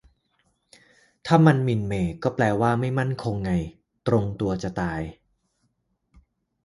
[1.25, 3.51] ถ้ามัน หมิ่นเหม่ ก็แปลว่า ไม่มั่นคง ไง
[4.07, 5.01] ตรงตัวจะตาย